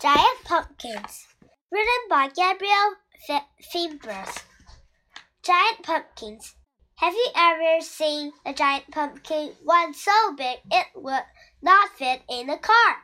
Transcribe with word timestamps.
Giant 0.00 0.44
Pumpkins, 0.44 1.26
written 1.72 2.08
by 2.08 2.28
Gabriel 2.28 2.94
Febres. 3.72 4.44
Giant 5.42 5.82
pumpkins. 5.82 6.54
Have 6.98 7.14
you 7.14 7.26
ever 7.34 7.80
seen 7.80 8.32
a 8.46 8.52
giant 8.52 8.92
pumpkin, 8.92 9.56
one 9.64 9.92
so 9.92 10.12
big 10.36 10.58
it 10.70 10.86
would 10.94 11.24
not 11.60 11.96
fit 11.96 12.22
in 12.30 12.48
a 12.48 12.58
car? 12.58 12.98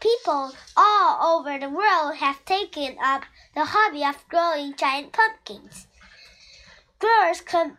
People 0.00 0.52
all 0.74 1.38
over 1.38 1.58
the 1.58 1.68
world 1.68 2.16
have 2.16 2.42
taken 2.46 2.96
up 2.98 3.24
the 3.54 3.66
hobby 3.66 4.02
of 4.02 4.26
growing 4.30 4.74
giant 4.74 5.12
pumpkins. 5.12 5.86
Growers 6.98 7.42
com 7.42 7.76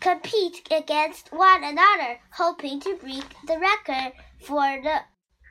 compete 0.00 0.66
against 0.70 1.30
one 1.30 1.62
another, 1.62 2.20
hoping 2.32 2.80
to 2.80 2.96
break 2.96 3.34
the 3.46 3.58
record 3.58 4.14
for 4.40 4.80
the 4.82 5.00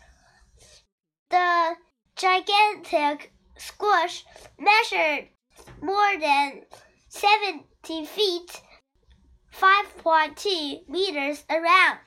The 1.29 1.77
gigantic 2.17 3.34
squash 3.57 4.25
measured 4.59 5.29
more 5.81 6.19
than 6.21 6.63
70 7.09 8.07
feet, 8.07 8.63
5.2 9.53 10.89
meters 10.89 11.45
around. 11.49 11.99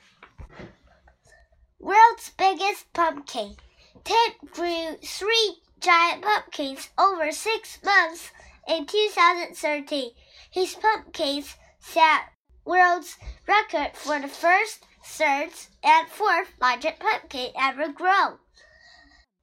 World's 1.80 2.30
biggest 2.36 2.92
pumpkin. 2.92 3.56
Tim 4.04 4.32
grew 4.50 4.96
three 5.02 5.62
giant 5.80 6.22
pumpkins 6.22 6.90
over 6.98 7.32
six 7.32 7.78
months 7.84 8.30
in 8.66 8.86
2013. 8.86 10.10
His 10.50 10.74
pumpkins 10.74 11.54
set 11.78 12.22
world's 12.64 13.16
record 13.46 13.96
for 13.96 14.18
the 14.20 14.28
first, 14.28 14.84
third, 15.04 15.50
and 15.82 16.08
fourth 16.08 16.52
largest 16.60 16.98
pumpkin 16.98 17.50
ever 17.58 17.92
grown. 17.92 18.38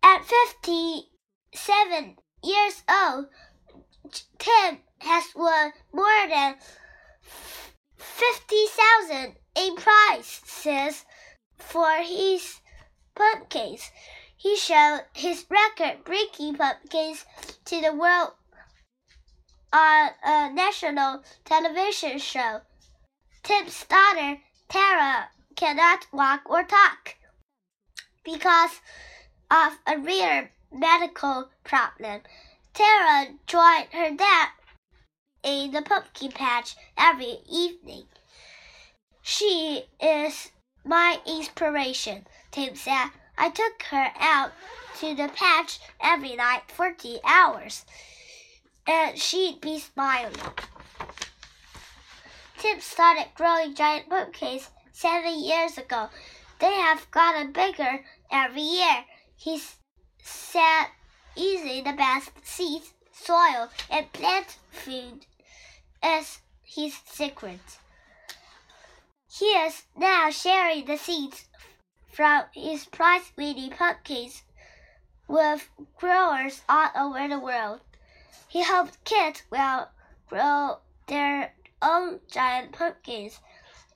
At 0.04 0.26
50 0.26 1.10
seven 1.56 2.18
years 2.44 2.84
old, 2.90 3.28
Tim 4.38 4.80
has 5.00 5.26
won 5.36 5.72
more 5.94 6.28
than 6.30 6.56
50,000 7.98 9.36
in 9.56 9.76
prizes 9.76 11.06
for 11.58 11.92
his 12.04 12.60
pumpkins. 13.16 13.90
He 14.38 14.56
showed 14.56 15.06
his 15.14 15.46
record 15.50 16.04
breaking 16.04 16.56
pumpkins 16.56 17.26
to 17.66 17.82
the 17.82 17.94
world 17.94 18.34
on 19.74 20.10
a 20.24 20.52
national 20.54 21.24
television 21.44 22.20
show. 22.20 22.62
Tim's 23.44 23.86
daughter, 23.86 24.40
Tara, 24.70 25.30
cannot 25.56 26.08
walk 26.12 26.42
or 26.46 26.64
talk 26.64 27.16
because 28.24 28.82
of 29.50 29.78
a 29.88 29.98
rare 29.98 30.52
medical 30.76 31.50
problem. 31.64 32.22
Tara 32.74 33.28
joined 33.48 33.88
her 33.94 34.12
dad 34.16 34.50
in 35.44 35.72
the 35.72 35.82
pumpkin 35.82 36.32
patch 36.32 36.76
every 36.98 37.38
evening. 37.50 38.06
She 39.22 39.86
is 40.02 40.52
my 40.84 41.20
inspiration, 41.26 42.28
Tim 42.52 42.76
said. 42.76 43.10
I 43.38 43.50
took 43.50 43.84
her 43.92 44.12
out 44.20 44.52
to 45.00 45.16
the 45.16 45.30
patch 45.30 45.80
every 46.02 46.36
night 46.36 46.64
for 46.68 46.94
two 46.94 47.20
hours, 47.24 47.86
and 48.88 49.18
she'd 49.18 49.62
be 49.62 49.80
smiling. 49.80 50.34
Tim 52.58 52.80
started 52.80 53.28
growing 53.36 53.76
giant 53.76 54.10
pumpkins 54.10 54.70
seven 54.92 55.44
years 55.44 55.78
ago. 55.78 56.10
They 56.60 56.74
have 56.74 57.12
gotten 57.12 57.52
bigger 57.52 58.06
every 58.32 58.62
year. 58.62 59.06
He's 59.36 59.76
set 60.26 60.90
using 61.36 61.84
the 61.84 61.94
best 61.94 62.32
seeds, 62.44 62.94
soil, 63.12 63.70
and 63.92 64.12
plant 64.12 64.58
food 64.72 65.26
as 66.02 66.40
his 66.64 66.96
secret. 67.06 67.60
He 69.30 69.46
is 69.46 69.84
now 69.96 70.30
sharing 70.32 70.86
the 70.86 70.98
seeds 70.98 71.46
from 72.12 72.46
his 72.54 72.86
prize-winning 72.86 73.72
pumpkins 73.72 74.44
with 75.28 75.70
growers 75.98 76.62
all 76.70 76.90
over 76.96 77.28
the 77.28 77.40
world. 77.40 77.82
He 78.48 78.64
hopes 78.64 78.98
kids 79.04 79.44
will 79.52 79.90
grow 80.28 80.78
their 81.08 81.54
own 81.82 82.22
giant 82.32 82.72
pumpkins. 82.72 83.40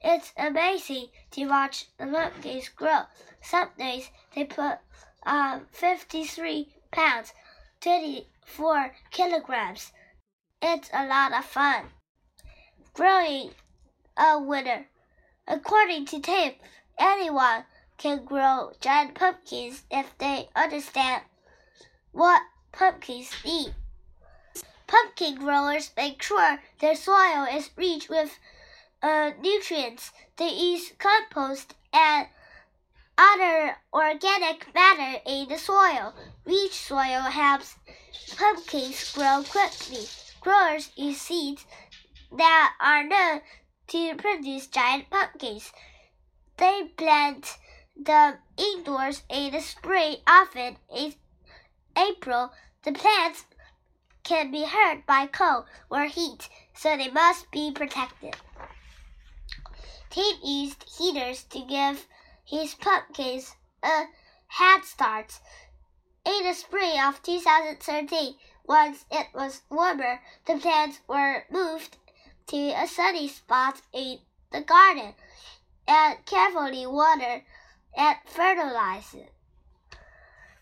It's 0.03 0.33
amazing 0.37 1.07
to 1.31 1.45
watch 1.47 1.85
the 1.97 2.05
pumpkins 2.05 2.69
grow. 2.69 3.01
Some 3.41 3.69
days 3.77 4.09
they 4.35 4.43
put 4.43 4.79
uh, 5.25 5.59
53 5.71 6.69
pounds, 6.91 7.33
24 7.81 8.95
kilograms. 9.11 9.91
It's 10.61 10.89
a 10.93 11.05
lot 11.05 11.33
of 11.33 11.45
fun. 11.45 11.85
Growing 12.93 13.51
a 14.17 14.39
winner. 14.39 14.87
According 15.47 16.05
to 16.07 16.19
Tim, 16.19 16.53
anyone 16.97 17.65
can 17.97 18.25
grow 18.25 18.71
giant 18.79 19.15
pumpkins 19.15 19.83
if 19.89 20.17
they 20.17 20.49
understand 20.55 21.23
what 22.11 22.41
pumpkins 22.71 23.31
need. 23.43 23.73
Pumpkin 24.87 25.35
growers 25.35 25.91
make 25.95 26.21
sure 26.21 26.59
their 26.79 26.95
soil 26.95 27.45
is 27.51 27.69
rich 27.75 28.09
with 28.09 28.37
uh, 29.01 29.31
nutrients. 29.41 30.11
They 30.37 30.49
use 30.49 30.93
compost 30.97 31.75
and 31.93 32.27
other 33.19 33.75
organic 33.91 34.73
matter 34.73 35.19
in 35.25 35.49
the 35.49 35.57
soil. 35.57 36.13
Rich 36.45 36.73
soil 36.73 37.21
helps 37.21 37.75
pumpkins 38.37 39.11
grow 39.11 39.43
quickly. 39.43 40.05
Growers 40.39 40.91
use 40.95 41.19
seeds 41.19 41.65
that 42.37 42.73
are 42.79 43.03
known 43.03 43.41
to 43.87 44.15
produce 44.15 44.67
giant 44.67 45.09
pumpkins. 45.09 45.73
They 46.55 46.91
plant 46.95 47.57
them 47.97 48.37
indoors 48.57 49.23
in 49.29 49.51
the 49.51 49.59
spring, 49.59 50.17
often 50.25 50.77
in 50.95 51.13
April. 51.97 52.53
The 52.83 52.93
plants 52.93 53.43
can 54.23 54.49
be 54.51 54.63
hurt 54.63 55.05
by 55.05 55.27
cold 55.27 55.65
or 55.89 56.05
heat, 56.05 56.47
so 56.73 56.95
they 56.95 57.09
must 57.09 57.51
be 57.51 57.71
protected. 57.71 58.37
Tim 60.09 60.37
used 60.41 60.85
heaters 60.97 61.43
to 61.49 61.59
give 61.59 62.07
his 62.49 62.73
pumpkins 62.73 63.55
uh, 63.83 63.87
a 63.87 64.07
head 64.47 64.83
start. 64.83 65.39
In 66.25 66.43
the 66.43 66.53
spring 66.53 66.99
of 66.99 67.21
2013, 67.21 68.33
once 68.65 69.05
it 69.11 69.27
was 69.35 69.61
warmer, 69.69 70.19
the 70.45 70.57
plants 70.57 70.99
were 71.07 71.43
moved 71.51 71.97
to 72.47 72.57
a 72.71 72.87
sunny 72.87 73.27
spot 73.27 73.81
in 73.93 74.17
the 74.51 74.61
garden 74.61 75.13
and 75.87 76.25
carefully 76.25 76.87
watered 76.87 77.43
and 77.95 78.17
fertilized. 78.25 79.17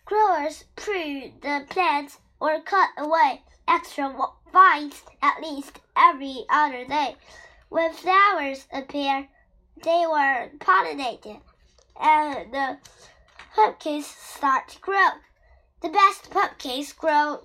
Growers 0.04 0.64
pruned 0.76 1.40
the 1.40 1.64
plants 1.70 2.18
or 2.38 2.60
cut 2.60 2.90
away 2.98 3.42
extra 3.66 4.14
vines 4.52 5.02
at 5.22 5.40
least 5.40 5.80
every 5.96 6.44
other 6.50 6.84
day. 6.84 7.16
When 7.70 7.94
flowers 7.94 8.66
appear, 8.72 9.28
they 9.82 10.04
were 10.06 10.50
pollinated 10.58 11.40
and 12.00 12.52
the 12.52 12.78
pumpkins 13.54 14.06
start 14.06 14.68
to 14.68 14.78
grow. 14.80 15.08
The 15.80 15.88
best 15.88 16.30
pumpkins 16.30 16.92
grow 16.92 17.42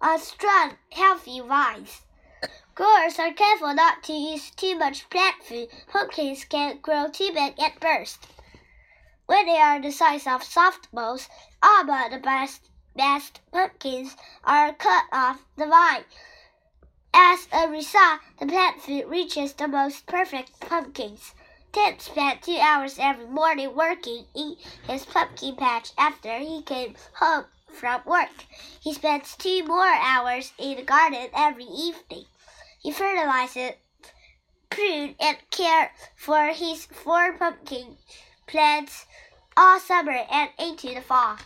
on 0.00 0.18
strong, 0.18 0.76
healthy 0.90 1.40
vines. 1.40 2.02
Growers 2.74 3.18
are 3.18 3.32
careful 3.32 3.74
not 3.74 4.02
to 4.04 4.12
use 4.12 4.50
too 4.50 4.78
much 4.78 5.10
plant 5.10 5.42
food. 5.42 5.68
Pumpkins 5.88 6.44
can 6.44 6.78
grow 6.78 7.08
too 7.08 7.30
big 7.34 7.54
and 7.58 7.78
burst. 7.80 8.26
When 9.26 9.46
they 9.46 9.58
are 9.58 9.80
the 9.80 9.92
size 9.92 10.26
of 10.26 10.42
softballs, 10.42 11.28
all 11.62 11.84
but 11.84 12.10
the 12.10 12.18
best, 12.18 12.70
best 12.96 13.40
pumpkins 13.52 14.16
are 14.44 14.72
cut 14.72 15.04
off 15.12 15.44
the 15.56 15.66
vine. 15.66 16.04
As 17.12 17.48
a 17.52 17.68
result, 17.68 18.20
the 18.38 18.46
plant 18.46 18.80
food 18.80 19.08
reaches 19.08 19.52
the 19.52 19.68
most 19.68 20.06
perfect 20.06 20.58
pumpkins. 20.60 21.34
Tim 21.72 22.00
spent 22.00 22.42
two 22.42 22.58
hours 22.58 22.98
every 22.98 23.26
morning 23.26 23.76
working 23.76 24.26
in 24.34 24.56
his 24.88 25.04
pumpkin 25.04 25.54
patch 25.54 25.92
after 25.96 26.38
he 26.38 26.62
came 26.62 26.96
home 27.14 27.44
from 27.72 28.02
work. 28.04 28.44
He 28.80 28.92
spends 28.92 29.36
two 29.36 29.64
more 29.64 29.86
hours 29.86 30.52
in 30.58 30.76
the 30.76 30.82
garden 30.82 31.28
every 31.32 31.64
evening. 31.64 32.24
He 32.80 32.90
fertilizes, 32.90 33.74
prunes, 34.68 35.14
and 35.20 35.38
cares 35.50 35.90
for 36.16 36.46
his 36.48 36.86
four 36.86 37.34
pumpkin 37.34 37.98
plants 38.48 39.06
all 39.56 39.78
summer 39.78 40.26
and 40.28 40.50
into 40.58 40.92
the 40.94 41.02
fall. 41.02 41.36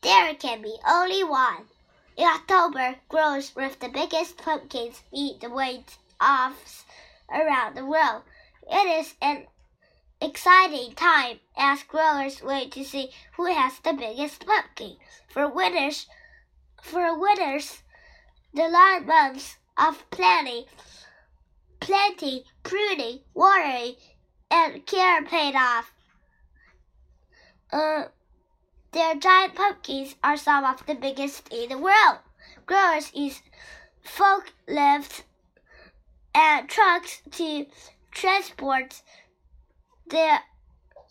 There 0.00 0.34
can 0.34 0.62
be 0.62 0.76
only 0.88 1.22
one. 1.22 1.68
In 2.16 2.26
October, 2.26 2.96
grows 3.10 3.54
with 3.54 3.78
the 3.80 3.88
biggest 3.88 4.38
pumpkins 4.38 5.02
meet 5.12 5.40
the 5.40 5.50
weight 5.50 5.98
offs 6.20 6.84
around 7.30 7.76
the 7.76 7.84
world. 7.84 8.22
It 8.70 9.00
is 9.00 9.14
an 9.22 9.46
exciting 10.20 10.94
time 10.94 11.40
as 11.56 11.82
growers 11.84 12.42
wait 12.42 12.72
to 12.72 12.84
see 12.84 13.10
who 13.36 13.46
has 13.46 13.78
the 13.78 13.94
biggest 13.94 14.44
pumpkin. 14.44 14.96
For 15.28 15.48
winners, 15.48 16.06
for 16.82 17.18
winners, 17.18 17.82
the 18.52 18.68
long 18.68 19.06
months 19.06 19.56
of 19.76 20.08
planting, 20.10 20.64
planting, 21.80 22.42
pruning, 22.62 23.20
watering, 23.32 23.96
and 24.50 24.84
care 24.84 25.24
paid 25.24 25.54
off. 25.54 25.92
Uh, 27.72 28.04
their 28.92 29.14
giant 29.14 29.54
pumpkins 29.54 30.16
are 30.22 30.36
some 30.36 30.64
of 30.64 30.84
the 30.86 30.94
biggest 30.94 31.52
in 31.52 31.68
the 31.68 31.78
world. 31.78 32.18
Growers 32.66 33.14
use 33.14 33.40
forklifts 34.04 35.22
and 36.34 36.68
trucks 36.68 37.22
to 37.32 37.66
transport 38.10 39.02
the 40.08 40.38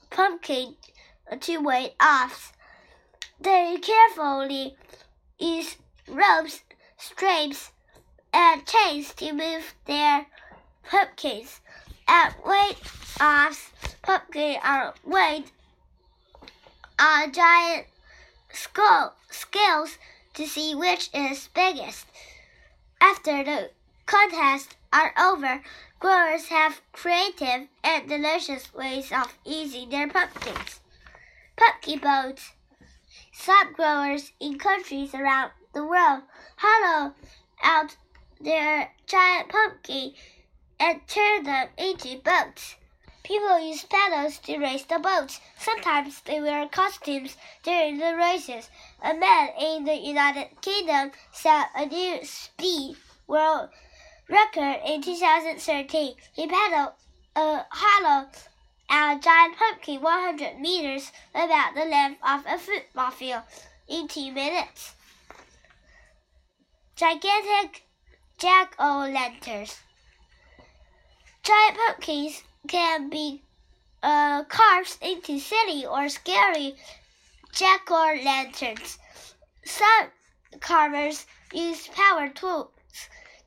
pumpkin 0.10 0.76
to 1.40 1.58
weight 1.58 1.94
off. 2.00 2.54
They 3.40 3.78
carefully 3.82 4.76
use 5.38 5.78
ropes, 6.08 6.64
straps, 6.98 7.72
and 8.34 8.66
chains 8.66 9.14
to 9.16 9.34
move 9.34 9.74
their 9.86 10.26
pumpkins. 10.90 11.62
At 12.08 12.46
weight 12.46 12.78
offs, 13.20 13.72
pumpkins 14.02 14.58
are 14.64 14.94
weighed 15.04 15.52
on 17.00 17.32
giant 17.32 17.88
skull, 18.52 19.16
scales 19.30 19.98
to 20.34 20.48
see 20.48 20.74
which 20.74 21.10
is 21.14 21.50
biggest. 21.54 22.06
After 23.02 23.44
the 23.44 23.72
contest 24.06 24.76
are 24.94 25.14
over, 25.20 25.62
growers 26.00 26.48
have 26.48 26.82
creative 26.92 27.68
and 27.84 28.08
delicious 28.08 28.74
ways 28.74 29.12
of 29.12 29.34
eating 29.46 29.90
their 29.90 30.08
pumpkins. 30.08 30.80
Pumpkin 31.56 32.00
boats. 32.00 32.52
Some 33.34 33.74
growers 33.74 34.32
in 34.40 34.60
countries 34.60 35.14
around 35.14 35.52
the 35.74 35.86
world 35.86 36.24
hollow 36.58 37.14
out 37.64 37.96
their 38.40 38.92
giant 39.06 39.50
pumpkin 39.50 40.14
and 40.80 41.08
turn 41.08 41.44
them 41.44 41.70
into 41.78 42.20
boats. 42.20 42.76
People 43.24 43.60
use 43.60 43.84
paddles 43.84 44.38
to 44.40 44.58
race 44.58 44.86
the 44.86 45.00
boats. 45.00 45.42
Sometimes 45.60 46.22
they 46.22 46.40
wear 46.40 46.68
costumes 46.68 47.36
during 47.64 47.98
the 47.98 48.16
races. 48.16 48.70
A 49.04 49.14
man 49.14 49.50
in 49.60 49.84
the 49.84 49.96
United 49.96 50.62
Kingdom 50.62 51.12
set 51.32 51.70
a 51.76 51.86
new 51.86 52.24
speed 52.24 52.96
world 53.28 53.70
record 54.30 54.82
in 54.86 55.02
2013. 55.02 56.16
He 56.34 56.48
paddled 56.48 56.94
a 57.36 57.66
hollow 57.70 58.28
a 58.90 59.20
giant 59.22 59.58
pumpkin 59.58 60.02
100 60.02 60.60
meters 60.60 61.12
about 61.36 61.76
the 61.76 61.86
length 61.86 62.22
of 62.26 62.46
a 62.48 62.58
football 62.58 63.12
field 63.12 63.44
in 63.88 64.08
two 64.08 64.32
minutes. 64.32 64.96
Gigantic 66.96 67.84
jack-o'-lanterns. 68.38 69.78
Giant 71.44 71.78
pumpkins 71.78 72.44
can 72.68 73.10
be 73.10 73.44
uh, 74.02 74.44
carved 74.46 74.98
into 75.02 75.40
silly 75.40 75.86
or 75.86 76.08
scary 76.10 76.76
jack-o'-lanterns. 77.52 78.98
Some 79.66 80.12
carvers 80.60 81.26
use 81.54 81.88
power 81.90 82.30
tools 82.30 82.70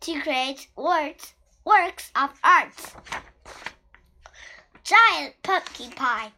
to 0.01 0.21
create 0.23 0.69
works, 0.77 1.35
works 1.65 2.11
of 2.17 2.31
art. 2.43 2.73
Giant 4.83 5.35
pumpkin 5.43 5.91
pie. 5.93 6.33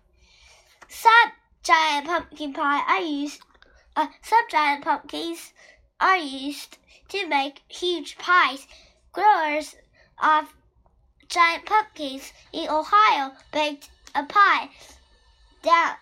Some 0.88 1.32
giant 1.62 2.06
pumpkin 2.06 2.52
pie 2.52 2.82
are 2.88 3.00
used. 3.00 3.40
Uh, 3.94 4.08
some 4.22 4.44
giant 4.50 4.84
pumpkins 4.84 5.52
are 6.00 6.16
used 6.16 6.78
to 7.08 7.26
make 7.28 7.62
huge 7.68 8.18
pies. 8.18 8.66
Growers 9.12 9.76
of 10.22 10.54
giant 11.28 11.64
pumpkins 11.66 12.32
in 12.52 12.68
Ohio 12.68 13.32
baked 13.52 13.90
a 14.14 14.24
pie 14.24 14.70
that 15.62 15.98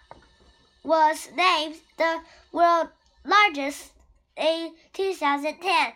was 0.82 1.28
named 1.34 1.76
the 1.98 2.20
world's 2.52 2.90
largest 3.24 3.92
in 4.36 4.74
2010. 4.92 5.92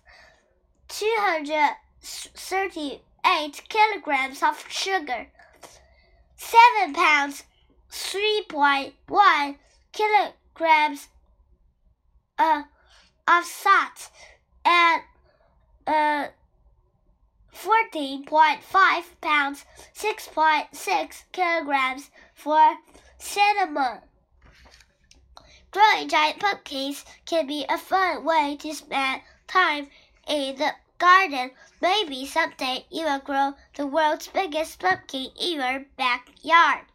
238 0.88 3.62
kilograms 3.68 4.42
of 4.42 4.64
sugar, 4.70 5.28
7 6.38 6.94
pounds, 6.94 7.44
3.1 7.92 9.58
kilograms 9.92 11.10
uh, 12.40 12.64
of 13.28 13.44
salt, 13.44 14.10
and 14.64 15.02
uh, 15.86 16.28
14.5 17.54 19.04
pounds, 19.20 19.66
6.6 19.94 21.24
kilograms 21.34 22.10
for 22.34 22.78
cinnamon. 23.18 24.00
Growing 25.76 26.08
giant 26.08 26.40
pumpkins 26.40 27.04
can 27.26 27.48
be 27.48 27.66
a 27.68 27.78
fun 27.78 28.24
way 28.24 28.56
to 28.62 28.74
spend 28.74 29.22
time 29.46 29.90
in 30.26 30.56
the 30.56 30.74
garden. 31.00 31.52
Maybe 31.82 32.26
someday 32.26 32.86
you 32.90 33.04
will 33.04 33.20
grow 33.20 33.56
the 33.76 33.86
world's 33.86 34.30
biggest 34.30 34.80
pumpkin 34.80 35.32
in 35.38 35.60
your 35.60 35.86
backyard. 35.98 36.86